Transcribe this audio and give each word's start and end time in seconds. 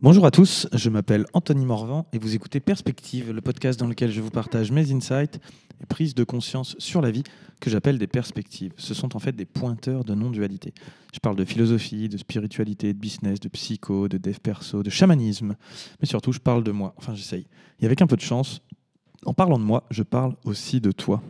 Bonjour 0.00 0.24
à 0.26 0.30
tous, 0.30 0.68
je 0.72 0.90
m'appelle 0.90 1.26
Anthony 1.32 1.66
Morvan 1.66 2.06
et 2.12 2.20
vous 2.20 2.36
écoutez 2.36 2.60
Perspective, 2.60 3.32
le 3.32 3.40
podcast 3.40 3.80
dans 3.80 3.88
lequel 3.88 4.12
je 4.12 4.20
vous 4.20 4.30
partage 4.30 4.70
mes 4.70 4.92
insights 4.92 5.40
et 5.82 5.86
prises 5.86 6.14
de 6.14 6.22
conscience 6.22 6.76
sur 6.78 7.02
la 7.02 7.10
vie 7.10 7.24
que 7.58 7.68
j'appelle 7.68 7.98
des 7.98 8.06
perspectives. 8.06 8.72
Ce 8.76 8.94
sont 8.94 9.16
en 9.16 9.18
fait 9.18 9.32
des 9.32 9.44
pointeurs 9.44 10.04
de 10.04 10.14
non-dualité. 10.14 10.72
Je 11.12 11.18
parle 11.18 11.34
de 11.34 11.44
philosophie, 11.44 12.08
de 12.08 12.16
spiritualité, 12.16 12.92
de 12.92 12.98
business, 13.00 13.40
de 13.40 13.48
psycho, 13.48 14.06
de 14.06 14.18
dev 14.18 14.38
perso, 14.40 14.84
de 14.84 14.90
chamanisme, 14.90 15.56
mais 16.00 16.06
surtout 16.06 16.30
je 16.30 16.38
parle 16.38 16.62
de 16.62 16.70
moi. 16.70 16.94
Enfin 16.96 17.16
j'essaye. 17.16 17.48
Et 17.80 17.84
avec 17.84 18.00
un 18.00 18.06
peu 18.06 18.16
de 18.16 18.20
chance, 18.20 18.62
en 19.26 19.34
parlant 19.34 19.58
de 19.58 19.64
moi, 19.64 19.82
je 19.90 20.04
parle 20.04 20.36
aussi 20.44 20.80
de 20.80 20.92
toi. 20.92 21.24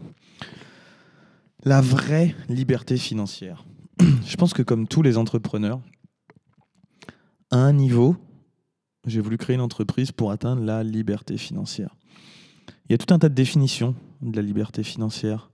La 1.65 1.81
vraie 1.81 2.35
liberté 2.51 2.99
financière. 2.99 3.65
Je 4.27 4.37
pense 4.37 4.53
que 4.53 4.63
comme 4.63 4.87
tous 4.87 5.01
les 5.01 5.17
entrepreneurs, 5.17 5.81
à 7.51 7.57
un 7.57 7.73
niveau, 7.73 8.15
j'ai 9.07 9.21
voulu 9.21 9.37
créer 9.37 9.55
une 9.55 9.63
entreprise 9.63 10.13
pour 10.13 10.31
atteindre 10.31 10.63
la 10.63 10.83
liberté 10.83 11.37
financière. 11.39 11.95
Il 12.89 12.93
y 12.93 12.95
a 12.95 12.99
tout 12.99 13.13
un 13.13 13.19
tas 13.19 13.29
de 13.29 13.35
définitions 13.35 13.95
de 14.23 14.37
la 14.37 14.43
liberté 14.43 14.83
financière. 14.83 15.51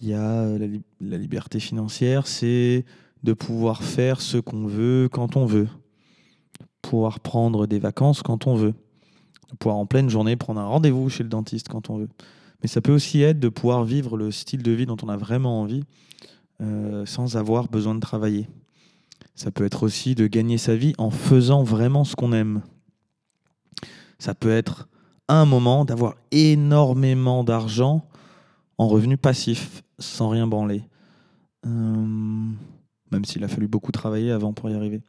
Il 0.00 0.08
y 0.08 0.14
a 0.14 0.42
euh, 0.42 0.58
la, 0.58 0.66
li- 0.66 0.82
la 1.00 1.18
liberté 1.18 1.60
financière, 1.60 2.26
c'est 2.26 2.84
de 3.24 3.32
pouvoir 3.32 3.82
faire 3.82 4.20
ce 4.20 4.38
qu'on 4.38 4.66
veut 4.66 5.08
quand 5.10 5.36
on 5.36 5.46
veut, 5.46 5.68
pouvoir 6.82 7.20
prendre 7.20 7.66
des 7.66 7.78
vacances 7.78 8.22
quand 8.22 8.46
on 8.46 8.54
veut, 8.54 8.74
pouvoir 9.58 9.76
en 9.76 9.86
pleine 9.86 10.08
journée 10.08 10.36
prendre 10.36 10.60
un 10.60 10.66
rendez-vous 10.66 11.08
chez 11.08 11.24
le 11.24 11.28
dentiste 11.28 11.68
quand 11.68 11.90
on 11.90 11.98
veut. 11.98 12.08
Mais 12.62 12.68
ça 12.68 12.80
peut 12.80 12.92
aussi 12.92 13.22
être 13.22 13.40
de 13.40 13.48
pouvoir 13.48 13.84
vivre 13.84 14.16
le 14.16 14.30
style 14.30 14.62
de 14.62 14.72
vie 14.72 14.86
dont 14.86 14.96
on 15.02 15.08
a 15.08 15.16
vraiment 15.16 15.60
envie 15.60 15.84
euh, 16.60 17.06
sans 17.06 17.36
avoir 17.36 17.68
besoin 17.68 17.94
de 17.94 18.00
travailler. 18.00 18.48
Ça 19.38 19.52
peut 19.52 19.64
être 19.64 19.84
aussi 19.84 20.16
de 20.16 20.26
gagner 20.26 20.58
sa 20.58 20.74
vie 20.74 20.94
en 20.98 21.10
faisant 21.10 21.62
vraiment 21.62 22.02
ce 22.02 22.16
qu'on 22.16 22.32
aime. 22.32 22.62
Ça 24.18 24.34
peut 24.34 24.50
être 24.50 24.88
un 25.28 25.44
moment 25.44 25.84
d'avoir 25.84 26.16
énormément 26.32 27.44
d'argent 27.44 28.04
en 28.78 28.88
revenu 28.88 29.16
passif, 29.16 29.84
sans 30.00 30.28
rien 30.28 30.48
branler. 30.48 30.82
Euh, 31.64 31.70
même 31.70 33.24
s'il 33.24 33.44
a 33.44 33.48
fallu 33.48 33.68
beaucoup 33.68 33.92
travailler 33.92 34.32
avant 34.32 34.52
pour 34.52 34.70
y 34.70 34.74
arriver. 34.74 35.02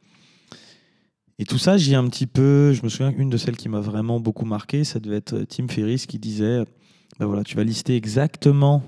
Et 1.40 1.44
tout 1.44 1.58
ça, 1.58 1.76
j'y 1.76 1.94
ai 1.94 1.96
un 1.96 2.06
petit 2.06 2.28
peu. 2.28 2.72
Je 2.72 2.84
me 2.84 2.88
souviens 2.88 3.12
qu'une 3.12 3.30
de 3.30 3.36
celles 3.36 3.56
qui 3.56 3.68
m'a 3.68 3.80
vraiment 3.80 4.20
beaucoup 4.20 4.46
marqué, 4.46 4.84
ça 4.84 5.00
devait 5.00 5.16
être 5.16 5.40
Tim 5.48 5.66
Ferriss 5.66 6.06
qui 6.06 6.20
disait 6.20 6.64
ben 7.18 7.26
voilà, 7.26 7.42
tu 7.42 7.56
vas 7.56 7.64
lister 7.64 7.96
exactement 7.96 8.80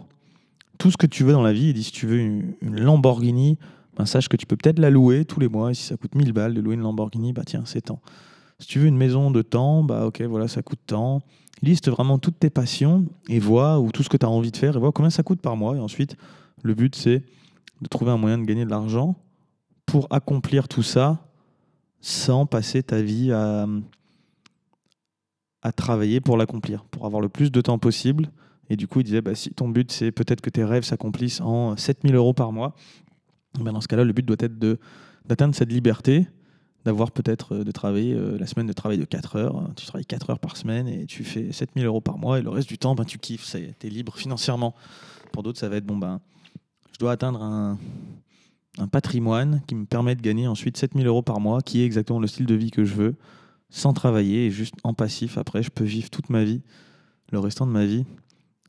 tout 0.79 0.93
ce 0.93 0.97
que 0.97 1.09
tu 1.09 1.25
veux 1.25 1.33
dans 1.33 1.43
la 1.43 1.53
vie. 1.53 1.71
Il 1.71 1.75
dit 1.75 1.83
si 1.83 1.91
tu 1.91 2.07
veux 2.07 2.21
une, 2.21 2.55
une 2.61 2.79
Lamborghini, 2.79 3.59
sache 4.05 4.29
que 4.29 4.37
tu 4.37 4.47
peux 4.47 4.57
peut-être 4.57 4.79
la 4.79 4.91
louer 4.91 5.25
tous 5.25 5.41
les 5.41 5.49
mois. 5.49 5.71
Et 5.71 5.75
si 5.75 5.85
ça 5.85 5.97
coûte 5.97 6.15
1000 6.15 6.33
balles 6.33 6.55
de 6.55 6.61
louer 6.61 6.75
une 6.75 6.81
Lamborghini, 6.81 7.33
bah 7.33 7.43
tiens, 7.45 7.63
c'est 7.67 7.83
tant. 7.83 8.01
Si 8.59 8.67
tu 8.67 8.79
veux 8.79 8.87
une 8.87 8.97
maison 8.97 9.31
de 9.31 9.43
temps, 9.43 9.83
bah 9.83 10.07
ok, 10.07 10.23
voilà, 10.23 10.49
ça 10.49 10.63
coûte 10.63 10.81
tant. 10.87 11.21
Liste 11.63 11.91
vraiment 11.91 12.19
toutes 12.19 12.39
tes 12.39 12.51
passions 12.51 13.07
et 13.29 13.39
vois 13.39 13.79
ou 13.81 13.91
tout 13.91 14.03
ce 14.03 14.09
que 14.09 14.17
tu 14.17 14.27
as 14.27 14.31
envie 14.31 14.51
de 14.51 14.57
faire 14.57 14.77
et 14.77 14.79
vois 14.79 14.93
combien 14.93 15.11
ça 15.11 15.23
coûte 15.23 15.41
par 15.41 15.57
mois. 15.57 15.77
Et 15.77 15.81
ensuite, 15.81 16.17
le 16.63 16.75
but 16.75 16.95
c'est 16.95 17.23
de 17.81 17.89
trouver 17.89 18.13
un 18.13 18.17
moyen 18.17 18.39
de 18.39 18.45
gagner 18.45 18.65
de 18.65 18.71
l'argent 18.71 19.17
pour 19.87 20.07
accomplir 20.11 20.69
tout 20.69 20.83
ça 20.83 21.27
sans 22.01 22.47
passer 22.47 22.83
ta 22.83 23.03
vie 23.03 23.33
à, 23.33 23.67
à 25.63 25.73
travailler 25.73 26.21
pour 26.21 26.37
l'accomplir, 26.37 26.85
pour 26.85 27.07
avoir 27.07 27.21
le 27.21 27.29
plus 27.29 27.51
de 27.51 27.61
temps 27.61 27.79
possible. 27.79 28.31
Et 28.69 28.77
du 28.77 28.89
coup, 28.89 29.01
il 29.01 29.05
disait, 29.05 29.21
bah, 29.21 29.35
si 29.35 29.51
ton 29.51 29.69
but, 29.69 29.91
c'est 29.93 30.13
peut-être 30.13 30.41
que 30.41 30.51
tes 30.51 30.65
rêves 30.65 30.85
s'accomplissent 30.85 31.41
en 31.41 31.77
7000 31.77 32.15
euros 32.15 32.33
par 32.33 32.53
mois, 32.53 32.75
dans 33.55 33.81
ce 33.81 33.89
cas-là, 33.89 34.05
le 34.05 34.13
but 34.13 34.25
doit 34.25 34.37
être 34.39 34.59
d'atteindre 35.27 35.55
cette 35.55 35.73
liberté, 35.73 36.27
d'avoir 36.85 37.11
peut-être 37.11 37.55
euh, 37.55 37.65
de 37.65 37.71
travailler 37.71 38.15
euh, 38.15 38.37
la 38.39 38.47
semaine 38.47 38.67
de 38.67 38.73
travail 38.73 38.99
de 38.99 39.05
4 39.05 39.37
heures. 39.37 39.71
Tu 39.77 39.87
travailles 39.87 40.07
4 40.07 40.31
heures 40.31 40.39
par 40.39 40.57
semaine 40.57 40.89
et 40.89 41.07
tu 41.07 41.25
fais 41.25 41.53
7000 41.53 41.87
euros 41.87 42.01
par 42.01 42.19
mois 42.19 42.39
et 42.39 42.43
le 42.43 42.51
reste 42.51 42.69
du 42.69 42.79
temps, 42.79 42.95
ben, 42.95 43.05
tu 43.05 43.19
kiffes, 43.19 43.49
tu 43.51 43.87
es 43.87 43.91
libre 43.91 44.17
financièrement. 44.17 44.75
Pour 45.33 45.43
d'autres, 45.43 45.59
ça 45.59 45.69
va 45.69 45.77
être, 45.77 45.87
bon, 45.87 45.97
ben, 45.97 46.21
je 46.93 46.99
dois 46.99 47.13
atteindre 47.13 47.43
un, 47.43 47.79
patrimoine 48.91 49.61
qui 49.67 49.75
me 49.75 49.85
permet 49.85 50.15
de 50.15 50.23
gagner 50.23 50.49
ensuite 50.49 50.79
7000 50.79 51.07
euros 51.07 51.21
par 51.21 51.41
mois, 51.41 51.61
qui 51.61 51.83
est 51.83 51.85
exactement 51.85 52.19
le 52.19 52.27
style 52.27 52.47
de 52.47 52.55
vie 52.55 52.71
que 52.71 52.85
je 52.85 52.95
veux, 52.95 53.17
sans 53.69 53.93
travailler 53.93 54.47
et 54.47 54.51
juste 54.51 54.75
en 54.83 54.95
passif. 54.95 55.37
Après, 55.37 55.63
je 55.63 55.71
peux 55.71 55.85
vivre 55.85 56.09
toute 56.09 56.31
ma 56.31 56.43
vie, 56.43 56.63
le 57.31 57.39
restant 57.39 57.67
de 57.67 57.71
ma 57.71 57.85
vie, 57.85 58.07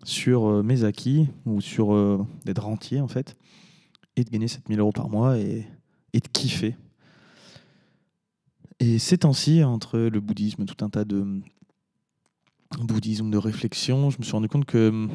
sur 0.03 0.49
euh, 0.49 0.61
mes 0.61 0.83
acquis 0.83 1.29
ou 1.45 1.61
sur 1.61 2.27
d'être 2.43 2.63
rentier 2.63 2.99
en 2.99 3.07
fait, 3.07 3.37
et 4.15 4.23
de 4.23 4.29
gagner 4.29 4.47
7000 4.47 4.79
euros 4.79 4.91
par 4.91 5.09
mois 5.09 5.37
et, 5.37 5.67
de 6.13 6.27
kiffer. 6.31 6.75
Et 8.79 8.99
ces 8.99 9.19
temps-ci, 9.19 9.63
entre 9.63 9.97
le 9.97 10.19
bouddhisme, 10.19 10.65
tout 10.65 10.83
un 10.83 10.89
tas 10.89 11.05
de 11.05 11.41
bouddhisme, 12.79 13.29
de 13.29 13.37
réflexion, 13.37 14.09
je 14.09 14.17
me 14.19 14.23
suis 14.23 14.33
rendu 14.33 14.47
compte 14.47 14.65
que 14.65 15.07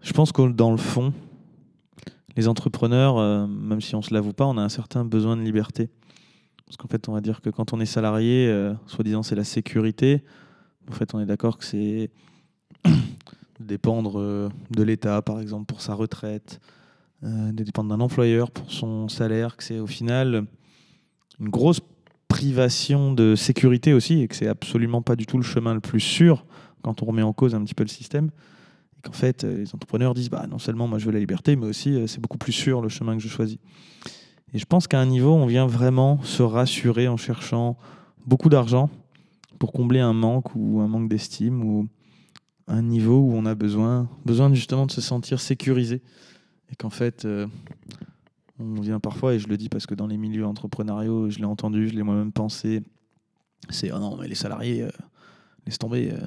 je 0.00 0.12
pense 0.12 0.32
que 0.32 0.46
dans 0.50 0.70
le 0.70 0.76
fond, 0.76 1.12
les 2.36 2.48
entrepreneurs, 2.48 3.18
euh, 3.18 3.46
même 3.46 3.80
si 3.80 3.94
on 3.94 4.02
se 4.02 4.12
l'avoue 4.12 4.32
pas, 4.32 4.44
on 4.44 4.58
a 4.58 4.62
un 4.62 4.68
certain 4.68 5.04
besoin 5.04 5.36
de 5.36 5.42
liberté. 5.42 5.88
Parce 6.66 6.76
qu'en 6.76 6.88
fait, 6.88 7.08
on 7.08 7.12
va 7.12 7.20
dire 7.20 7.40
que 7.40 7.50
quand 7.50 7.72
on 7.72 7.80
est 7.80 7.86
salarié, 7.86 8.48
euh, 8.48 8.74
soi-disant 8.86 9.22
c'est 9.22 9.34
la 9.34 9.44
sécurité. 9.44 10.24
En 10.90 10.92
fait, 10.92 11.14
on 11.14 11.20
est 11.20 11.26
d'accord 11.26 11.58
que 11.58 11.64
c'est 11.64 12.10
dépendre 13.60 14.18
euh, 14.18 14.48
de 14.70 14.82
l'État, 14.82 15.22
par 15.22 15.40
exemple, 15.40 15.66
pour 15.66 15.80
sa 15.80 15.94
retraite, 15.94 16.60
de 17.24 17.64
dépendre 17.64 17.88
d'un 17.88 18.00
employeur 18.00 18.50
pour 18.50 18.70
son 18.70 19.08
salaire, 19.08 19.56
que 19.56 19.64
c'est 19.64 19.78
au 19.78 19.86
final 19.86 20.44
une 21.40 21.48
grosse 21.48 21.80
privation 22.28 23.12
de 23.12 23.34
sécurité 23.34 23.92
aussi, 23.92 24.20
et 24.20 24.28
que 24.28 24.36
c'est 24.36 24.48
absolument 24.48 25.02
pas 25.02 25.16
du 25.16 25.26
tout 25.26 25.36
le 25.36 25.44
chemin 25.44 25.72
le 25.72 25.80
plus 25.80 26.00
sûr 26.00 26.44
quand 26.82 27.02
on 27.02 27.06
remet 27.06 27.22
en 27.22 27.32
cause 27.32 27.54
un 27.54 27.64
petit 27.64 27.74
peu 27.74 27.84
le 27.84 27.88
système. 27.88 28.30
Et 28.98 29.02
qu'en 29.02 29.12
fait, 29.12 29.44
euh, 29.44 29.58
les 29.58 29.74
entrepreneurs 29.74 30.14
disent 30.14 30.30
bah, 30.30 30.46
non 30.48 30.58
seulement 30.58 30.86
moi 30.86 30.98
je 30.98 31.06
veux 31.06 31.12
la 31.12 31.18
liberté, 31.18 31.56
mais 31.56 31.66
aussi 31.66 31.94
euh, 31.94 32.06
c'est 32.06 32.20
beaucoup 32.20 32.38
plus 32.38 32.52
sûr 32.52 32.82
le 32.82 32.88
chemin 32.88 33.16
que 33.16 33.22
je 33.22 33.28
choisis. 33.28 33.58
Et 34.52 34.58
je 34.58 34.64
pense 34.66 34.86
qu'à 34.86 35.00
un 35.00 35.06
niveau, 35.06 35.32
on 35.32 35.46
vient 35.46 35.66
vraiment 35.66 36.22
se 36.22 36.42
rassurer 36.42 37.08
en 37.08 37.16
cherchant 37.16 37.76
beaucoup 38.26 38.48
d'argent 38.48 38.90
pour 39.58 39.72
combler 39.72 40.00
un 40.00 40.12
manque 40.12 40.54
ou 40.54 40.80
un 40.80 40.88
manque 40.88 41.08
d'estime 41.08 41.64
ou 41.64 41.88
un 42.66 42.82
niveau 42.82 43.18
où 43.18 43.32
on 43.34 43.46
a 43.46 43.54
besoin, 43.54 44.08
besoin 44.24 44.52
justement 44.54 44.86
de 44.86 44.92
se 44.92 45.00
sentir 45.00 45.40
sécurisé. 45.40 46.02
Et 46.74 46.76
qu'en 46.76 46.90
fait, 46.90 47.24
euh, 47.24 47.46
on 48.58 48.80
vient 48.80 48.98
parfois, 48.98 49.34
et 49.34 49.38
je 49.38 49.46
le 49.46 49.56
dis 49.56 49.68
parce 49.68 49.86
que 49.86 49.94
dans 49.94 50.08
les 50.08 50.16
milieux 50.16 50.44
entrepreneuriaux, 50.44 51.30
je 51.30 51.38
l'ai 51.38 51.44
entendu, 51.44 51.88
je 51.88 51.94
l'ai 51.94 52.02
moi-même 52.02 52.32
pensé, 52.32 52.82
c'est 53.70 53.92
oh 53.92 54.00
non, 54.00 54.16
mais 54.16 54.26
les 54.26 54.34
salariés, 54.34 54.82
euh, 54.82 54.90
laisse 55.66 55.78
tomber, 55.78 56.10
euh, 56.10 56.26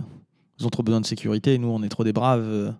ils 0.58 0.66
ont 0.66 0.70
trop 0.70 0.84
besoin 0.84 1.02
de 1.02 1.06
sécurité, 1.06 1.58
nous 1.58 1.68
on 1.68 1.84
est 1.84 1.90
trop 1.90 2.06
des 2.06 2.14
braves, 2.14 2.74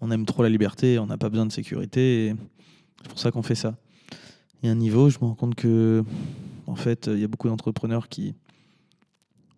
on 0.00 0.10
aime 0.10 0.24
trop 0.24 0.42
la 0.42 0.48
liberté, 0.48 0.98
on 0.98 1.04
n'a 1.04 1.18
pas 1.18 1.28
besoin 1.28 1.44
de 1.44 1.52
sécurité, 1.52 2.34
c'est 3.02 3.08
pour 3.10 3.18
ça 3.18 3.30
qu'on 3.32 3.42
fait 3.42 3.54
ça. 3.54 3.76
Il 4.62 4.66
y 4.66 4.68
a 4.70 4.72
un 4.72 4.76
niveau, 4.76 5.10
je 5.10 5.18
me 5.18 5.26
rends 5.26 5.34
compte 5.34 5.56
que, 5.56 6.02
en 6.66 6.74
fait, 6.74 7.10
il 7.12 7.18
y 7.18 7.24
a 7.24 7.28
beaucoup 7.28 7.48
d'entrepreneurs 7.48 8.08
qui, 8.08 8.34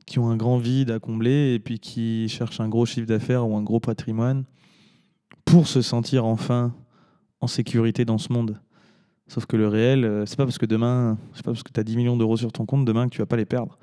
qui 0.05 0.19
ont 0.19 0.31
un 0.31 0.37
grand 0.37 0.59
vide 0.59 0.91
à 0.91 0.99
combler 0.99 1.55
et 1.55 1.61
puis 1.61 1.79
qui 1.79 2.29
cherchent 2.29 2.59
un 2.59 2.69
gros 2.69 2.87
chiffre 2.87 3.07
d'affaires 3.07 3.49
ou 3.49 3.57
un 3.57 3.63
gros 3.63 3.79
patrimoine 3.79 4.47
pour 5.45 5.69
se 5.69 5.81
sentir 5.81 6.25
enfin 6.25 6.75
en 7.41 7.47
sécurité 7.47 8.05
dans 8.05 8.19
ce 8.19 8.33
monde. 8.33 8.61
Sauf 9.31 9.47
que 9.47 9.57
le 9.57 9.69
réel, 9.69 10.05
euh, 10.05 10.27
c'est 10.27 10.37
pas 10.37 10.45
parce 10.45 10.59
que 10.59 10.67
demain, 10.67 11.17
c'est 11.35 11.45
pas 11.45 11.53
parce 11.53 11.63
que 11.63 11.73
tu 11.73 11.79
as 11.79 11.85
10 11.85 11.97
millions 11.97 12.17
d'euros 12.17 12.37
sur 12.37 12.51
ton 12.51 12.67
compte 12.67 12.85
demain 12.85 13.09
que 13.09 13.15
tu 13.15 13.19
vas 13.19 13.27
pas 13.27 13.37
les 13.37 13.45
perdre. 13.45 13.79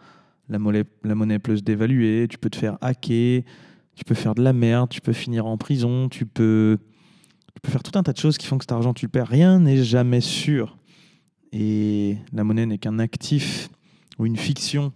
La 0.49 0.59
monnaie, 0.59 1.39
peut 1.39 1.57
se 1.57 1.61
dévaluer, 1.61 2.27
tu 2.29 2.37
peux 2.37 2.49
te 2.49 2.57
faire 2.57 2.77
hacker, 2.81 3.43
tu 3.95 4.03
peux 4.05 4.15
faire 4.15 4.35
de 4.35 4.41
la 4.41 4.53
merde, 4.53 4.89
tu 4.89 5.01
peux 5.01 5.13
finir 5.13 5.45
en 5.45 5.57
prison, 5.57 6.09
tu 6.09 6.25
peux, 6.25 6.77
tu 7.53 7.61
peux 7.61 7.71
faire 7.71 7.83
tout 7.83 7.97
un 7.97 8.03
tas 8.03 8.13
de 8.13 8.17
choses 8.17 8.37
qui 8.37 8.45
font 8.45 8.57
que 8.57 8.63
cet 8.63 8.71
argent 8.71 8.93
tu 8.93 9.05
le 9.05 9.09
perds. 9.09 9.27
Rien 9.27 9.59
n'est 9.59 9.83
jamais 9.83 10.21
sûr. 10.21 10.77
Et 11.51 12.17
la 12.33 12.43
monnaie 12.43 12.65
n'est 12.65 12.77
qu'un 12.77 12.99
actif 12.99 13.69
ou 14.19 14.25
une 14.25 14.37
fiction 14.37 14.93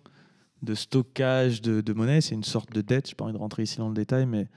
de 0.61 0.75
stockage 0.75 1.61
de, 1.61 1.81
de 1.81 1.93
monnaie. 1.93 2.21
C'est 2.21 2.35
une 2.35 2.43
sorte 2.43 2.71
de 2.73 2.81
dette. 2.81 3.07
Je 3.07 3.11
n'ai 3.11 3.15
pas 3.15 3.25
envie 3.25 3.33
de 3.33 3.37
rentrer 3.37 3.63
ici 3.63 3.77
dans 3.77 3.89
le 3.89 3.95
détail, 3.95 4.25
mais 4.25 4.47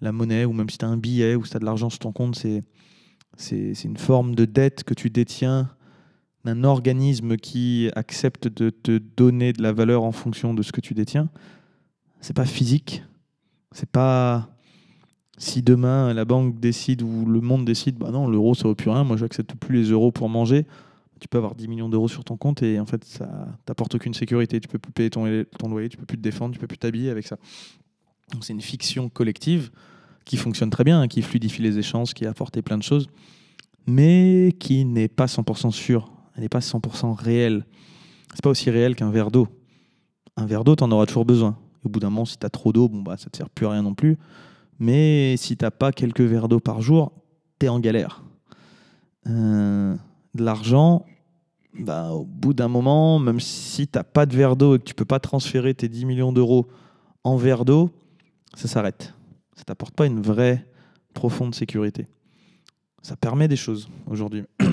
la 0.00 0.12
monnaie, 0.12 0.44
ou 0.44 0.52
même 0.52 0.70
si 0.70 0.78
tu 0.78 0.84
as 0.84 0.88
un 0.88 0.96
billet 0.96 1.34
ou 1.34 1.44
si 1.44 1.50
tu 1.50 1.56
as 1.56 1.60
de 1.60 1.64
l'argent 1.64 1.90
sur 1.90 1.98
ton 1.98 2.12
compte, 2.12 2.36
c'est, 2.36 2.62
c'est, 3.36 3.84
une 3.84 3.96
forme 3.96 4.34
de 4.34 4.44
dette 4.44 4.84
que 4.84 4.94
tu 4.94 5.10
détiens 5.10 5.70
d'un 6.44 6.64
organisme 6.64 7.36
qui 7.36 7.90
accepte 7.96 8.48
de 8.48 8.70
te 8.70 8.98
donner 8.98 9.52
de 9.52 9.62
la 9.62 9.72
valeur 9.72 10.02
en 10.02 10.12
fonction 10.12 10.54
de 10.54 10.62
ce 10.62 10.72
que 10.72 10.80
tu 10.80 10.94
détiens. 10.94 11.30
C'est 12.20 12.36
pas 12.36 12.44
physique. 12.44 13.02
C'est 13.72 13.88
pas 13.88 14.50
si 15.38 15.62
demain 15.62 16.14
la 16.14 16.24
banque 16.24 16.60
décide 16.60 17.02
ou 17.02 17.26
le 17.26 17.40
monde 17.40 17.64
décide, 17.64 17.96
bah 17.96 18.10
non, 18.10 18.28
l'euro 18.28 18.54
ça 18.54 18.68
vaut 18.68 18.74
plus 18.74 18.90
rien, 18.90 19.04
moi 19.04 19.16
j'accepte 19.16 19.54
plus 19.56 19.82
les 19.82 19.90
euros 19.90 20.12
pour 20.12 20.28
manger. 20.28 20.66
Tu 21.20 21.28
peux 21.28 21.38
avoir 21.38 21.54
10 21.54 21.68
millions 21.68 21.88
d'euros 21.88 22.08
sur 22.08 22.24
ton 22.24 22.36
compte 22.36 22.62
et 22.62 22.78
en 22.78 22.86
fait 22.86 23.04
ça 23.04 23.48
t'apporte 23.64 23.94
aucune 23.94 24.14
sécurité. 24.14 24.60
Tu 24.60 24.68
peux 24.68 24.78
plus 24.78 24.92
payer 24.92 25.10
ton, 25.10 25.24
ton 25.58 25.68
loyer, 25.68 25.88
tu 25.88 25.96
peux 25.96 26.06
plus 26.06 26.18
te 26.18 26.22
défendre, 26.22 26.52
tu 26.52 26.60
peux 26.60 26.66
plus 26.66 26.78
t'habiller 26.78 27.10
avec 27.10 27.26
ça. 27.26 27.38
Donc 28.32 28.44
c'est 28.44 28.52
une 28.52 28.60
fiction 28.60 29.08
collective 29.08 29.70
qui 30.24 30.36
fonctionne 30.36 30.70
très 30.70 30.84
bien, 30.84 31.06
qui 31.08 31.22
fluidifie 31.22 31.62
les 31.62 31.78
échanges, 31.78 32.14
qui 32.14 32.26
a 32.26 32.30
apporté 32.30 32.62
plein 32.62 32.78
de 32.78 32.82
choses, 32.82 33.08
mais 33.86 34.54
qui 34.58 34.84
n'est 34.84 35.08
pas 35.08 35.26
100% 35.26 35.70
sûre. 35.70 36.10
Elle 36.34 36.42
n'est 36.42 36.48
pas 36.48 36.60
100% 36.60 37.14
réelle. 37.14 37.64
C'est 38.34 38.42
pas 38.42 38.50
aussi 38.50 38.70
réel 38.70 38.96
qu'un 38.96 39.10
verre 39.10 39.30
d'eau. 39.30 39.48
un 40.36 40.46
verre 40.46 40.64
d'eau, 40.64 40.74
tu 40.74 40.82
en 40.82 40.90
auras 40.90 41.06
toujours 41.06 41.24
besoin. 41.24 41.56
Au 41.84 41.88
bout 41.88 42.00
d'un 42.00 42.10
moment, 42.10 42.24
si 42.24 42.38
tu 42.38 42.46
as 42.46 42.50
trop 42.50 42.72
d'eau, 42.72 42.88
bon, 42.88 43.02
bah, 43.02 43.16
ça 43.16 43.26
ne 43.26 43.30
te 43.30 43.36
sert 43.36 43.50
plus 43.50 43.66
à 43.66 43.70
rien 43.70 43.82
non 43.82 43.94
plus. 43.94 44.18
Mais 44.78 45.36
si 45.36 45.56
tu 45.56 45.64
n'as 45.64 45.70
pas 45.70 45.92
quelques 45.92 46.22
verres 46.22 46.48
d'eau 46.48 46.60
par 46.60 46.80
jour, 46.80 47.12
tu 47.60 47.66
es 47.66 47.68
en 47.68 47.78
galère. 47.78 48.24
Euh, 49.28 49.94
de 50.34 50.44
l'argent, 50.44 51.06
bah, 51.78 52.10
au 52.10 52.24
bout 52.24 52.54
d'un 52.54 52.68
moment, 52.68 53.18
même 53.18 53.38
si 53.38 53.86
tu 53.86 53.98
n'as 53.98 54.04
pas 54.04 54.26
de 54.26 54.34
verre 54.34 54.56
d'eau 54.56 54.76
et 54.76 54.78
que 54.78 54.84
tu 54.84 54.94
peux 54.94 55.04
pas 55.04 55.20
transférer 55.20 55.74
tes 55.74 55.88
10 55.88 56.06
millions 56.06 56.32
d'euros 56.32 56.66
en 57.22 57.36
verre 57.36 57.64
d'eau, 57.64 57.90
ça 58.54 58.66
s'arrête. 58.66 59.14
Ça 59.56 59.64
t'apporte 59.64 59.94
pas 59.94 60.06
une 60.06 60.20
vraie 60.20 60.66
profonde 61.12 61.54
sécurité. 61.54 62.06
Ça 63.02 63.16
permet 63.16 63.48
des 63.48 63.56
choses 63.56 63.88
aujourd'hui. 64.06 64.44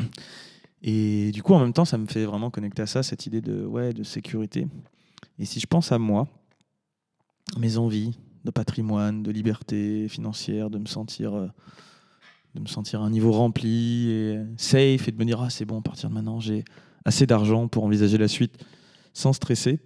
Et 0.81 1.31
du 1.31 1.43
coup, 1.43 1.53
en 1.53 1.59
même 1.59 1.73
temps, 1.73 1.85
ça 1.85 1.97
me 1.97 2.07
fait 2.07 2.25
vraiment 2.25 2.49
connecter 2.49 2.81
à 2.81 2.87
ça, 2.87 3.03
cette 3.03 3.27
idée 3.27 3.41
de, 3.41 3.65
ouais, 3.65 3.93
de 3.93 4.03
sécurité. 4.03 4.67
Et 5.37 5.45
si 5.45 5.59
je 5.59 5.67
pense 5.67 5.91
à 5.91 5.99
moi, 5.99 6.27
mes 7.57 7.77
envies 7.77 8.17
de 8.43 8.51
patrimoine, 8.51 9.21
de 9.21 9.31
liberté 9.31 10.07
financière, 10.07 10.71
de 10.71 10.79
me 10.79 10.87
sentir, 10.87 11.35
euh, 11.35 11.47
de 12.55 12.61
me 12.61 12.65
sentir 12.65 13.01
à 13.01 13.05
un 13.05 13.11
niveau 13.11 13.31
rempli 13.31 14.09
et 14.09 14.39
safe 14.57 15.07
et 15.07 15.11
de 15.11 15.17
me 15.17 15.25
dire, 15.25 15.41
ah, 15.41 15.51
c'est 15.51 15.65
bon, 15.65 15.79
à 15.79 15.81
partir 15.81 16.09
de 16.09 16.15
maintenant, 16.15 16.39
j'ai 16.39 16.65
assez 17.05 17.27
d'argent 17.27 17.67
pour 17.67 17.83
envisager 17.83 18.17
la 18.17 18.27
suite 18.27 18.63
sans 19.13 19.33
stresser, 19.33 19.79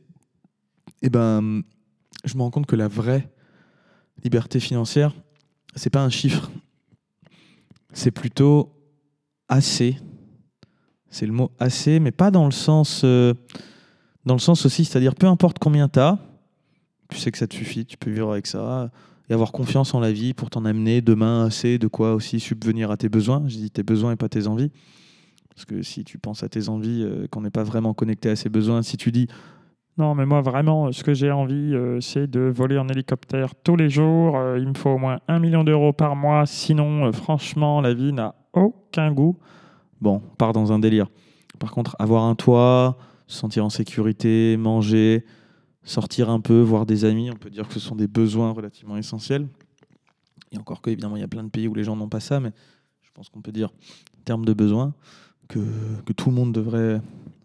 et 1.01 1.07
eh 1.07 1.09
ben, 1.09 1.63
je 2.23 2.37
me 2.37 2.43
rends 2.43 2.51
compte 2.51 2.67
que 2.67 2.75
la 2.75 2.87
vraie 2.87 3.29
liberté 4.23 4.59
financière, 4.59 5.13
c'est 5.75 5.89
pas 5.89 6.03
un 6.03 6.09
chiffre, 6.09 6.51
c'est 7.93 8.11
plutôt 8.11 8.71
assez. 9.47 9.97
C'est 11.09 11.25
le 11.25 11.33
mot 11.33 11.51
assez, 11.59 11.99
mais 11.99 12.11
pas 12.11 12.31
dans 12.31 12.45
le 12.45 12.51
sens, 12.51 13.01
euh, 13.05 13.33
dans 14.25 14.33
le 14.33 14.39
sens 14.39 14.65
aussi, 14.65 14.83
c'est-à-dire 14.83 15.15
peu 15.15 15.27
importe 15.27 15.59
combien 15.59 15.87
tu 15.87 15.99
as, 15.99 16.19
tu 17.09 17.17
sais 17.17 17.31
que 17.31 17.37
ça 17.37 17.47
te 17.47 17.55
suffit, 17.55 17.85
tu 17.85 17.97
peux 17.97 18.11
vivre 18.11 18.31
avec 18.31 18.47
ça 18.47 18.91
et 19.29 19.33
avoir 19.33 19.51
confiance 19.51 19.93
en 19.93 19.99
la 19.99 20.11
vie 20.11 20.33
pour 20.33 20.49
t'en 20.49 20.65
amener 20.65 21.01
demain 21.01 21.45
assez 21.45 21.77
de 21.77 21.87
quoi 21.87 22.13
aussi 22.13 22.39
subvenir 22.39 22.91
à 22.91 22.97
tes 22.97 23.09
besoins. 23.09 23.43
Je 23.47 23.55
dis 23.55 23.71
tes 23.71 23.83
besoins 23.83 24.11
et 24.11 24.15
pas 24.15 24.29
tes 24.29 24.47
envies. 24.47 24.71
Parce 25.49 25.65
que 25.65 25.81
si 25.81 26.03
tu 26.03 26.17
penses 26.17 26.43
à 26.43 26.49
tes 26.49 26.69
envies, 26.69 27.01
euh, 27.03 27.27
qu'on 27.27 27.41
n'est 27.41 27.49
pas 27.49 27.63
vraiment 27.63 27.93
connecté 27.93 28.29
à 28.29 28.35
ses 28.35 28.49
besoins, 28.49 28.81
si 28.81 28.97
tu 28.97 29.11
dis 29.11 29.27
non, 29.97 30.15
mais 30.15 30.25
moi 30.25 30.41
vraiment, 30.41 30.91
ce 30.91 31.03
que 31.03 31.13
j'ai 31.13 31.31
envie, 31.31 31.73
euh, 31.73 31.99
c'est 32.01 32.27
de 32.27 32.41
voler 32.41 32.77
en 32.77 32.87
hélicoptère 32.87 33.55
tous 33.55 33.75
les 33.75 33.89
jours. 33.89 34.37
Euh, 34.37 34.59
il 34.59 34.67
me 34.67 34.73
faut 34.73 34.89
au 34.89 34.97
moins 34.97 35.19
un 35.27 35.39
million 35.39 35.63
d'euros 35.63 35.93
par 35.93 36.15
mois. 36.15 36.45
Sinon, 36.45 37.11
franchement, 37.13 37.81
la 37.81 37.93
vie 37.93 38.11
n'a 38.11 38.35
aucun 38.53 39.11
goût. 39.11 39.37
Bon, 40.01 40.21
part 40.37 40.53
dans 40.53 40.71
un 40.71 40.79
délire. 40.79 41.07
Par 41.59 41.71
contre, 41.71 41.95
avoir 41.99 42.23
un 42.23 42.35
toit, 42.35 42.97
se 43.27 43.37
sentir 43.37 43.63
en 43.65 43.69
sécurité, 43.69 44.57
manger, 44.57 45.25
sortir 45.83 46.29
un 46.29 46.39
peu, 46.39 46.59
voir 46.59 46.85
des 46.85 47.05
amis, 47.05 47.31
on 47.31 47.35
peut 47.35 47.49
dire 47.49 47.67
que 47.67 47.73
ce 47.73 47.79
sont 47.79 47.95
des 47.95 48.07
besoins 48.07 48.51
relativement 48.51 48.97
essentiels. 48.97 49.47
Et 50.51 50.57
encore 50.57 50.81
que, 50.81 50.89
évidemment, 50.89 51.15
il 51.15 51.21
y 51.21 51.23
a 51.23 51.27
plein 51.27 51.43
de 51.43 51.49
pays 51.49 51.67
où 51.67 51.73
les 51.73 51.83
gens 51.83 51.95
n'ont 51.95 52.09
pas 52.09 52.19
ça, 52.19 52.39
mais 52.39 52.51
je 53.01 53.11
pense 53.13 53.29
qu'on 53.29 53.41
peut 53.41 53.51
dire, 53.51 53.69
en 54.19 54.23
termes 54.25 54.45
de 54.45 54.53
besoins, 54.53 54.93
que, 55.47 55.59
tout 56.15 56.29
le 56.29 56.35
monde 56.35 56.51
devrait 56.51 57.01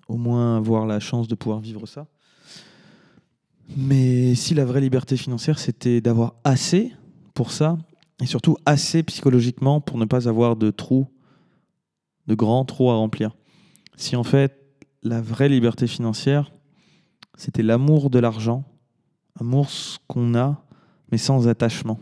au 0.09 0.17
moins 0.17 0.57
avoir 0.57 0.87
la 0.87 1.01
chance 1.01 1.29
de 1.29 1.35
pouvoir 1.35 1.61
vivre 1.61 1.87
ça. 1.87 2.07
Mais 3.83 4.35
si 4.35 4.53
la 4.53 4.67
vraie 4.67 4.83
liberté 4.83 5.17
financière, 5.17 5.59
c'était 5.59 6.03
d'avoir 6.03 6.35
assez 6.45 6.93
pour 7.33 7.51
ça, 7.51 7.79
et 8.21 8.27
surtout 8.27 8.59
assez 8.67 9.03
psychologiquement 9.03 9.81
pour 9.81 9.97
ne 9.97 10.05
pas 10.05 10.29
avoir 10.29 10.57
de 10.57 10.71
trous, 10.71 11.07
de 12.27 12.35
grands 12.35 12.67
trous 12.67 12.91
à 12.91 12.95
remplir. 12.95 13.35
Si 13.97 14.17
en 14.17 14.23
fait 14.23 14.55
la 15.03 15.23
vraie 15.23 15.49
liberté 15.49 15.87
financière, 15.87 16.53
c'était 17.39 17.63
l'amour 17.63 18.11
de 18.11 18.19
l'argent, 18.19 18.65
amour 19.41 19.71
qu'on 20.07 20.35
a, 20.35 20.63
mais 21.11 21.17
sans 21.17 21.49
attachement. 21.49 21.99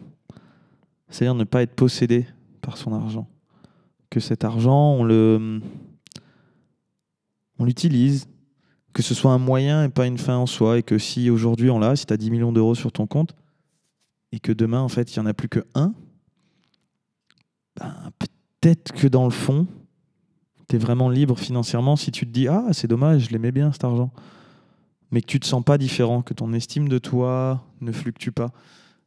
C'est-à-dire 1.09 1.37
ne 1.37 1.45
pas 1.45 1.63
être 1.63 1.77
possédé 1.77 2.27
par 2.61 2.77
son 2.77 2.93
argent. 2.93 3.29
Que 4.11 4.19
cet 4.19 4.43
argent, 4.43 4.95
on 4.95 5.05
le, 5.05 5.61
on 7.61 7.65
l'utilise, 7.65 8.27
que 8.99 9.05
ce 9.05 9.15
soit 9.15 9.31
un 9.31 9.39
moyen 9.39 9.85
et 9.85 9.89
pas 9.89 10.09
une 10.09 10.19
fin 10.19 10.37
en 10.37 10.47
soi, 10.47 10.77
et 10.77 10.83
que 10.83 10.99
si 10.99 11.31
aujourd'hui 11.31 11.71
on 11.71 11.79
l'a, 11.79 11.95
si 11.95 12.05
tu 12.05 12.13
as 12.13 12.17
10 12.17 12.33
millions 12.33 12.51
d'euros 12.51 12.75
sur 12.75 12.91
ton 12.91 13.07
compte, 13.07 13.33
et 14.33 14.41
que 14.41 14.51
demain 14.51 14.81
en 14.81 14.89
fait 14.89 15.15
il 15.15 15.21
n'y 15.21 15.25
en 15.25 15.31
a 15.31 15.35
plus 15.35 15.49
que 15.49 15.61
un, 15.77 15.95
ben, 17.77 17.95
peut-être 18.19 18.91
que 18.91 19.07
dans 19.07 19.23
le 19.23 19.31
fond, 19.31 19.69
tu 20.69 20.75
es 20.75 20.81
vraiment 20.81 21.11
libre 21.11 21.39
financièrement 21.39 21.95
si 21.95 22.11
tu 22.11 22.27
te 22.27 22.33
dis 22.33 22.49
Ah, 22.49 22.65
c'est 22.73 22.89
dommage, 22.89 23.27
je 23.27 23.31
l'aimais 23.31 23.53
bien 23.53 23.71
cet 23.71 23.85
argent. 23.85 24.11
Mais 25.13 25.21
que 25.21 25.27
tu 25.27 25.39
te 25.39 25.47
sens 25.47 25.63
pas 25.63 25.79
différent, 25.79 26.23
que 26.23 26.35
ton 26.35 26.53
estime 26.53 26.89
de 26.89 26.99
toi 26.99 27.65
ne 27.81 27.93
fluctue 27.93 28.31
pas. 28.31 28.51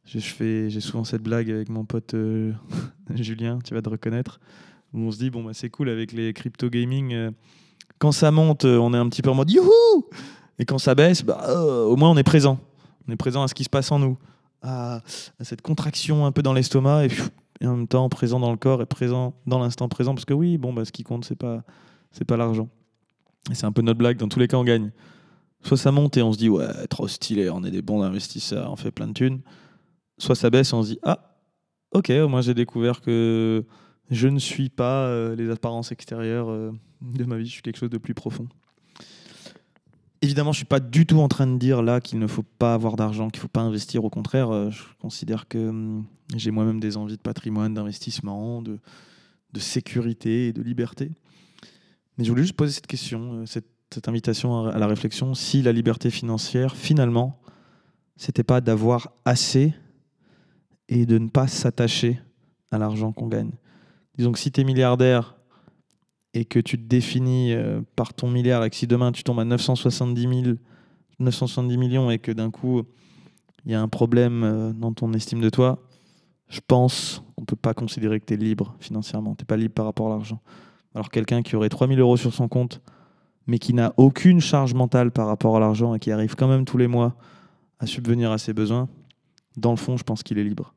J'ai 0.06 0.80
souvent 0.80 1.04
cette 1.04 1.22
blague 1.22 1.50
avec 1.50 1.68
mon 1.68 1.84
pote 1.84 2.14
euh, 2.14 2.54
Julien, 3.14 3.58
tu 3.62 3.74
vas 3.74 3.82
te 3.82 3.90
reconnaître, 3.90 4.40
où 4.94 5.00
on 5.00 5.10
se 5.10 5.18
dit 5.18 5.28
Bon, 5.28 5.44
bah, 5.44 5.52
c'est 5.52 5.68
cool 5.68 5.90
avec 5.90 6.12
les 6.12 6.32
crypto 6.32 6.70
gaming. 6.70 7.12
Euh, 7.12 7.30
quand 8.02 8.10
ça 8.10 8.32
monte, 8.32 8.64
euh, 8.64 8.78
on 8.78 8.92
est 8.94 8.96
un 8.96 9.08
petit 9.08 9.22
peu 9.22 9.30
en 9.30 9.36
mode 9.36 9.48
youhou 9.48 10.08
Et 10.58 10.64
quand 10.64 10.78
ça 10.78 10.96
baisse, 10.96 11.22
bah, 11.22 11.40
euh, 11.48 11.84
au 11.84 11.94
moins 11.94 12.10
on 12.10 12.16
est 12.16 12.24
présent. 12.24 12.58
On 13.06 13.12
est 13.12 13.16
présent 13.16 13.44
à 13.44 13.48
ce 13.48 13.54
qui 13.54 13.62
se 13.62 13.68
passe 13.68 13.92
en 13.92 14.00
nous, 14.00 14.18
à, 14.60 15.02
cette 15.40 15.62
contraction 15.62 16.26
un 16.26 16.32
peu 16.32 16.42
dans 16.42 16.52
l'estomac 16.52 17.06
et, 17.06 17.66
en 17.66 17.76
même 17.76 17.86
temps 17.86 18.08
présent 18.08 18.40
dans 18.40 18.50
le 18.50 18.56
corps 18.56 18.82
et 18.82 18.86
présent 18.86 19.34
dans 19.46 19.60
l'instant 19.60 19.88
présent. 19.88 20.16
Parce 20.16 20.24
que 20.24 20.34
oui, 20.34 20.58
bon, 20.58 20.72
bah, 20.72 20.84
ce 20.84 20.90
qui 20.90 21.04
compte, 21.04 21.24
c'est 21.24 21.36
pas, 21.36 21.62
c'est 22.10 22.24
pas 22.24 22.36
l'argent. 22.36 22.68
Et 23.52 23.54
c'est 23.54 23.66
un 23.66 23.72
peu 23.72 23.82
notre 23.82 23.98
blague. 23.98 24.16
Dans 24.16 24.28
tous 24.28 24.40
les 24.40 24.48
cas, 24.48 24.56
on 24.56 24.64
gagne. 24.64 24.90
Soit 25.62 25.76
ça 25.76 25.92
monte 25.92 26.16
et 26.16 26.22
on 26.22 26.32
se 26.32 26.38
dit 26.38 26.48
ouais, 26.48 26.88
trop 26.88 27.06
stylé, 27.06 27.50
on 27.50 27.62
est 27.62 27.70
des 27.70 27.82
bons 27.82 28.02
investisseurs, 28.02 28.72
on 28.72 28.74
fait 28.74 28.90
plein 28.90 29.06
de 29.06 29.12
thunes. 29.12 29.42
Soit 30.18 30.34
ça 30.34 30.50
baisse 30.50 30.72
et 30.72 30.74
on 30.74 30.82
se 30.82 30.88
dit 30.88 30.98
ah, 31.04 31.36
ok, 31.92 32.10
moi 32.28 32.40
j'ai 32.40 32.54
découvert 32.54 33.00
que 33.00 33.64
je 34.12 34.28
ne 34.28 34.38
suis 34.38 34.68
pas 34.68 35.06
euh, 35.06 35.34
les 35.34 35.50
apparences 35.50 35.90
extérieures 35.90 36.50
euh, 36.50 36.70
de 37.00 37.24
ma 37.24 37.38
vie, 37.38 37.46
je 37.46 37.52
suis 37.52 37.62
quelque 37.62 37.78
chose 37.78 37.90
de 37.90 37.98
plus 37.98 38.14
profond. 38.14 38.46
Évidemment, 40.20 40.52
je 40.52 40.56
ne 40.56 40.60
suis 40.60 40.66
pas 40.66 40.80
du 40.80 41.06
tout 41.06 41.18
en 41.18 41.28
train 41.28 41.46
de 41.46 41.58
dire 41.58 41.82
là 41.82 42.00
qu'il 42.00 42.18
ne 42.18 42.26
faut 42.26 42.44
pas 42.44 42.74
avoir 42.74 42.94
d'argent, 42.96 43.30
qu'il 43.30 43.40
ne 43.40 43.42
faut 43.42 43.48
pas 43.48 43.62
investir. 43.62 44.04
Au 44.04 44.10
contraire, 44.10 44.50
euh, 44.50 44.70
je 44.70 44.82
considère 45.00 45.48
que 45.48 45.58
hum, 45.58 46.04
j'ai 46.36 46.50
moi-même 46.50 46.78
des 46.78 46.96
envies 46.96 47.16
de 47.16 47.22
patrimoine, 47.22 47.74
d'investissement, 47.74 48.62
de, 48.62 48.78
sécurité 49.58 50.48
et 50.48 50.52
de 50.52 50.62
liberté. 50.62 51.10
Mais 52.16 52.24
je 52.24 52.30
voulais 52.30 52.42
juste 52.42 52.56
poser 52.56 52.72
cette 52.72 52.86
question, 52.86 53.44
cette, 53.46 53.66
cette 53.92 54.08
invitation 54.08 54.66
à 54.66 54.78
la 54.78 54.86
réflexion. 54.86 55.34
Si 55.34 55.62
la 55.62 55.72
liberté 55.72 56.10
financière, 56.10 56.76
finalement, 56.76 57.40
c'était 58.16 58.44
pas 58.44 58.60
d'avoir 58.60 59.10
assez 59.24 59.74
et 60.88 61.06
de 61.06 61.18
ne 61.18 61.28
pas 61.28 61.48
s'attacher 61.48 62.20
à 62.70 62.78
l'argent 62.78 63.12
qu'on 63.12 63.28
gagne. 63.28 63.52
Disons 64.16 64.32
que 64.32 64.38
si 64.38 64.52
tu 64.52 64.60
es 64.60 64.64
milliardaire 64.64 65.36
et 66.34 66.44
que 66.44 66.58
tu 66.58 66.78
te 66.78 66.86
définis 66.86 67.52
euh, 67.52 67.80
par 67.96 68.14
ton 68.14 68.30
milliard 68.30 68.64
et 68.64 68.70
que 68.70 68.76
si 68.76 68.86
demain 68.86 69.12
tu 69.12 69.22
tombes 69.22 69.40
à 69.40 69.44
970, 69.44 70.58
970 71.18 71.76
millions 71.76 72.10
et 72.10 72.18
que 72.18 72.32
d'un 72.32 72.50
coup 72.50 72.82
il 73.64 73.72
y 73.72 73.74
a 73.74 73.80
un 73.80 73.88
problème 73.88 74.42
euh, 74.44 74.72
dans 74.72 74.92
ton 74.92 75.12
estime 75.12 75.40
de 75.40 75.50
toi, 75.50 75.78
je 76.48 76.60
pense 76.66 77.22
qu'on 77.36 77.42
ne 77.42 77.46
peut 77.46 77.56
pas 77.56 77.74
considérer 77.74 78.20
que 78.20 78.26
tu 78.26 78.34
es 78.34 78.36
libre 78.36 78.74
financièrement. 78.80 79.34
Tu 79.34 79.42
n'es 79.42 79.46
pas 79.46 79.56
libre 79.56 79.74
par 79.74 79.86
rapport 79.86 80.08
à 80.08 80.10
l'argent. 80.10 80.40
Alors 80.94 81.10
quelqu'un 81.10 81.42
qui 81.42 81.56
aurait 81.56 81.68
3000 81.68 81.98
euros 82.00 82.16
sur 82.16 82.34
son 82.34 82.48
compte, 82.48 82.82
mais 83.46 83.58
qui 83.58 83.72
n'a 83.72 83.94
aucune 83.96 84.40
charge 84.40 84.74
mentale 84.74 85.10
par 85.10 85.26
rapport 85.26 85.56
à 85.56 85.60
l'argent 85.60 85.94
et 85.94 85.98
qui 85.98 86.10
arrive 86.10 86.34
quand 86.34 86.48
même 86.48 86.64
tous 86.64 86.76
les 86.78 86.86
mois 86.86 87.14
à 87.78 87.86
subvenir 87.86 88.30
à 88.30 88.38
ses 88.38 88.52
besoins, 88.52 88.88
dans 89.56 89.70
le 89.70 89.76
fond, 89.76 89.96
je 89.96 90.04
pense 90.04 90.22
qu'il 90.22 90.38
est 90.38 90.44
libre. 90.44 90.74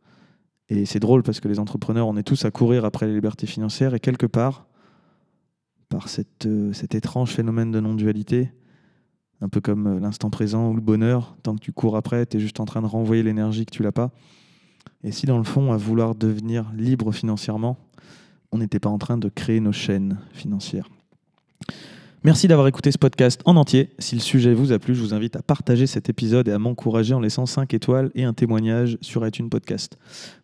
Et 0.70 0.86
c'est 0.86 1.00
drôle 1.00 1.24
parce 1.24 1.40
que 1.40 1.48
les 1.48 1.60
entrepreneurs, 1.60 2.08
on 2.08 2.18
est 2.18 2.24
tous 2.24 2.46
à 2.46 2.52
courir 2.52 2.86
après 2.86 3.06
les 3.08 3.14
libertés 3.14 3.48
financières 3.48 3.94
et 3.94 4.00
quelque 4.00 4.26
part, 4.26 4.68
par 5.90 6.08
euh, 6.46 6.74
cet 6.74 6.96
étrange 6.96 7.32
phénomène 7.32 7.72
de 7.72 7.80
non-dualité, 7.80 8.52
un 9.42 9.50
peu 9.50 9.62
comme 9.62 9.88
euh, 9.88 10.00
l'instant 10.00 10.30
présent 10.30 10.70
ou 10.70 10.74
le 10.74 10.82
bonheur, 10.82 11.38
tant 11.44 11.56
que 11.56 11.60
tu 11.60 11.72
cours 11.72 11.96
après, 11.96 12.26
tu 12.26 12.38
es 12.38 12.40
juste 12.40 12.60
en 12.60 12.66
train 12.66 12.82
de 12.82 12.88
renvoyer 12.88 13.22
l'énergie 13.22 13.66
que 13.66 13.72
tu 13.72 13.84
l'as 13.84 13.92
pas. 13.92 14.12
Et 15.04 15.12
si 15.12 15.28
dans 15.28 15.38
le 15.38 15.44
fond, 15.44 15.72
à 15.72 15.78
vouloir 15.78 16.16
devenir 16.16 16.72
libre 16.76 17.12
financièrement, 17.12 17.78
on 18.52 18.58
n'était 18.58 18.80
pas 18.80 18.90
en 18.90 18.98
train 18.98 19.18
de 19.18 19.30
créer 19.30 19.60
nos 19.60 19.72
chaînes 19.72 20.18
financières 20.32 20.90
Merci 22.26 22.48
d'avoir 22.48 22.68
écouté 22.68 22.92
ce 22.92 22.98
podcast 22.98 23.40
en 23.46 23.56
entier. 23.56 23.92
Si 24.00 24.16
le 24.16 24.20
sujet 24.20 24.56
vous 24.56 24.72
a 24.72 24.80
plu, 24.80 24.96
je 24.96 25.00
vous 25.00 25.14
invite 25.14 25.36
à 25.36 25.44
partager 25.44 25.86
cet 25.86 26.10
épisode 26.10 26.48
et 26.48 26.52
à 26.52 26.58
m'encourager 26.58 27.14
en 27.14 27.20
laissant 27.20 27.46
5 27.46 27.72
étoiles 27.76 28.10
et 28.16 28.24
un 28.24 28.34
témoignage 28.34 28.98
sur 29.00 29.28
iTunes 29.28 29.48
Podcast 29.48 30.00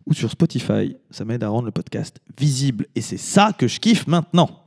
ou 0.06 0.14
sur 0.14 0.30
Spotify. 0.30 0.94
Ça 1.10 1.24
m'aide 1.24 1.42
à 1.42 1.48
rendre 1.48 1.64
le 1.64 1.72
podcast 1.72 2.20
visible 2.38 2.86
et 2.94 3.00
c'est 3.00 3.16
ça 3.16 3.52
que 3.52 3.66
je 3.66 3.80
kiffe 3.80 4.06
maintenant. 4.06 4.62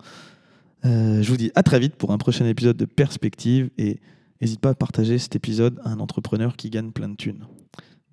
Euh, 0.83 1.21
je 1.21 1.29
vous 1.29 1.37
dis 1.37 1.53
à 1.55 1.63
très 1.63 1.79
vite 1.79 1.95
pour 1.95 2.11
un 2.11 2.17
prochain 2.17 2.45
épisode 2.47 2.75
de 2.75 2.83
Perspective 2.83 3.69
et 3.77 4.01
n'hésite 4.41 4.59
pas 4.59 4.71
à 4.71 4.75
partager 4.75 5.17
cet 5.17 5.37
épisode 5.37 5.79
à 5.85 5.91
un 5.91 6.01
entrepreneur 6.01 6.57
qui 6.57 6.69
gagne 6.69 6.91
plein 6.91 7.07
de 7.07 7.15
thunes. 7.15 7.45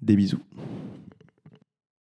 Des 0.00 0.14
bisous. 0.14 0.42